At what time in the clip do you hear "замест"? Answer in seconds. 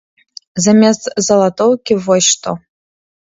0.65-1.03